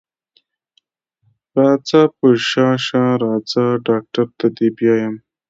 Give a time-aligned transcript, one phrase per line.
[1.57, 5.19] راځه په شا شه راځه ډاکټر ته دې بيايمه.